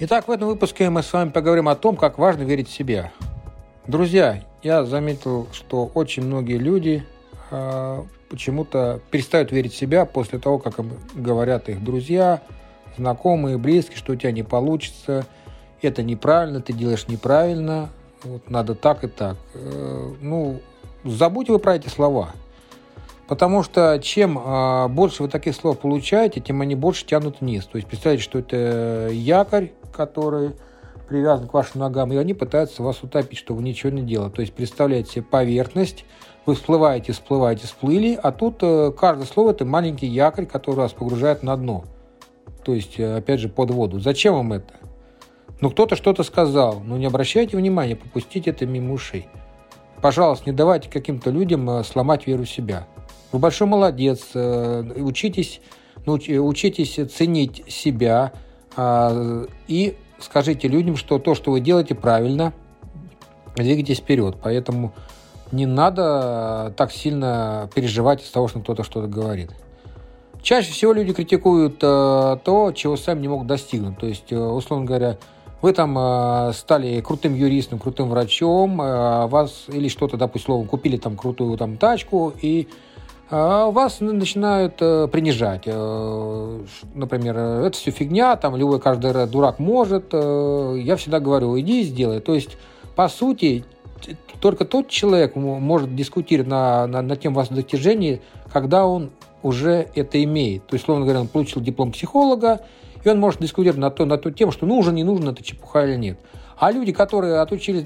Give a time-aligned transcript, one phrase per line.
[0.00, 3.10] Итак, в этом выпуске мы с вами поговорим о том, как важно верить в себя.
[3.88, 7.04] Друзья, я заметил, что очень многие люди
[7.50, 12.42] э, почему-то перестают верить в себя после того, как им говорят их друзья,
[12.96, 15.26] знакомые, близкие, что у тебя не получится,
[15.82, 17.88] это неправильно, ты делаешь неправильно,
[18.22, 19.36] вот надо так и так.
[19.54, 20.60] Э, ну,
[21.02, 22.30] забудьте вы про эти слова.
[23.26, 27.66] Потому что чем э, больше вы таких слов получаете, тем они больше тянут вниз.
[27.66, 30.52] То есть представьте, что это якорь, который
[31.08, 34.36] привязан к вашим ногам, и они пытаются вас утопить, что вы ничего не делаете.
[34.36, 36.04] То есть представляете себе поверхность,
[36.46, 41.42] вы всплываете, всплываете, всплыли, а тут э, каждое слово– это маленький якорь, который вас погружает
[41.42, 41.84] на дно.
[42.64, 43.98] То есть, э, опять же, под воду.
[44.00, 44.74] Зачем вам это?
[45.60, 49.28] Ну, кто-то что-то сказал, но не обращайте внимания, попустите это мимо ушей.
[50.00, 52.86] Пожалуйста, не давайте каким-то людям э, сломать веру в себя.
[53.30, 55.60] Вы большой молодец, учитесь,
[56.06, 58.32] ну, учитесь ценить себя
[58.78, 62.52] и скажите людям, что то, что вы делаете, правильно,
[63.56, 64.36] двигайтесь вперед.
[64.42, 64.92] Поэтому
[65.50, 69.50] не надо так сильно переживать из того, что кто-то что-то говорит.
[70.42, 73.98] Чаще всего люди критикуют э, то, чего сами не могут достигнуть.
[73.98, 75.18] То есть, условно говоря,
[75.60, 81.76] вы там стали крутым юристом, крутым врачом, вас или что-то, допустим, купили там крутую там
[81.76, 82.74] тачку, и а
[83.30, 85.64] вас начинают э, принижать.
[85.66, 90.06] Э, например, это все фигня, там любой каждый дурак может.
[90.12, 92.20] Э, я всегда говорю, иди и сделай.
[92.20, 92.56] То есть,
[92.96, 93.66] по сути,
[94.40, 99.10] только тот человек может дискутировать на, на, на тем ваших достижений, когда он
[99.42, 100.66] уже это имеет.
[100.66, 102.60] То есть, словно говоря, он получил диплом психолога,
[103.04, 105.84] и он может дискутировать на, то, на ту тему, что нужно, не нужно, это чепуха
[105.84, 106.18] или нет.
[106.56, 107.84] А люди, которые отучились,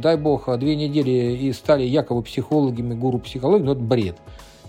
[0.00, 4.16] дай бог, две недели и стали якобы психологами, гуру психологии, ну это бред.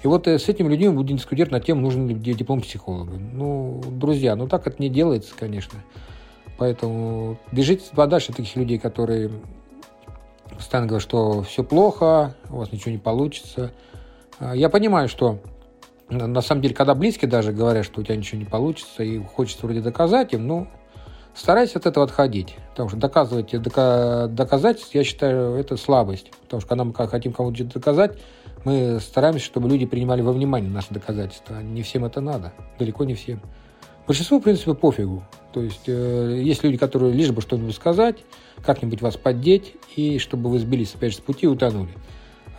[0.04, 3.14] И вот э, с этими людьми мы будем дискутировать на тему, нужен ли диплом психолога.
[3.14, 5.80] Ну, друзья, ну так это не делается, конечно.
[6.58, 9.32] Поэтому бежите подальше от таких людей, которые
[10.50, 13.72] постоянно говорят, что все плохо, у вас ничего не получится.
[14.40, 15.40] А, я понимаю, что
[16.10, 19.66] на самом деле, когда близкие даже говорят, что у тебя ничего не получится, и хочется
[19.66, 20.68] вроде доказать им, ну,
[21.34, 22.56] старайтесь от этого отходить.
[22.72, 26.32] Потому что доказывать, доказать, я считаю, это слабость.
[26.44, 28.18] Потому что когда мы хотим кому-то доказать,
[28.66, 31.62] мы стараемся, чтобы люди принимали во внимание наши доказательства.
[31.62, 33.42] Не всем это надо, далеко не всем.
[34.08, 35.24] Большинству, в принципе, пофигу.
[35.54, 38.18] То есть э, есть люди, которые лишь бы что-нибудь сказать,
[38.66, 41.92] как-нибудь вас поддеть, и чтобы вы сбились опять же с пути и утонули.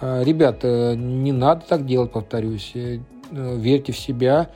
[0.01, 2.73] Э, ребят, э, не надо так делать, повторюсь.
[2.75, 4.51] Э, верьте в себя.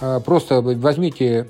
[0.00, 1.46] Э, просто возьмите э,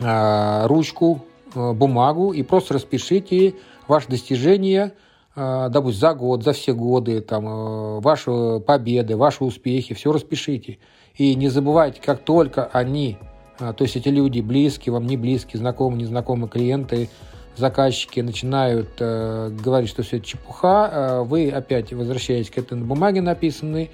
[0.00, 3.54] ручку, э, бумагу и просто распишите
[3.86, 4.92] ваши достижения–
[5.40, 10.78] а, допустим, за год, за все годы, там, э, ваши победы, ваши успехи, все распишите.
[11.16, 13.18] И не забывайте, как только они,
[13.58, 17.08] то есть эти люди близкие, вам не близкие, знакомые, незнакомые клиенты,
[17.56, 23.20] заказчики начинают э, говорить, что все это чепуха, э, вы опять возвращаетесь к этой бумаге
[23.20, 23.92] написанной,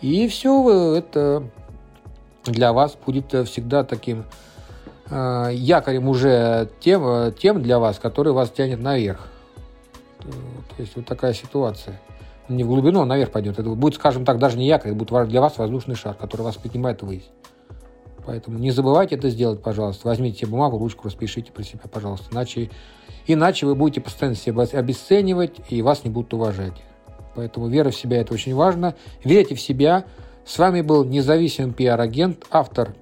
[0.00, 1.44] и все это
[2.46, 4.24] для вас будет всегда таким
[5.10, 9.28] э, якорем уже тем, тем для вас, который вас тянет наверх.
[10.76, 12.00] То есть вот такая ситуация.
[12.48, 13.58] Не в глубину, а наверх пойдет.
[13.58, 16.56] Это будет, скажем так, даже не якорь, это будет для вас воздушный шар, который вас
[16.56, 17.30] поднимает ввысь.
[18.26, 20.08] Поэтому не забывайте это сделать, пожалуйста.
[20.08, 22.26] Возьмите себе бумагу, ручку, распишите про себя, пожалуйста.
[22.32, 22.70] Иначе,
[23.26, 26.82] иначе вы будете постоянно себя обесценивать, и вас не будут уважать.
[27.34, 28.94] Поэтому вера в себя– это очень важно.
[29.24, 30.04] Верьте в себя.
[30.46, 32.94] С вами был независимый пиар-агент, автор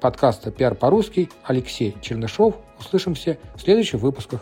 [0.00, 2.54] пиар-подкаста «Пиар по-русски» Алексей Чернышов.
[2.78, 4.40] Услышимся в следующих выпусках.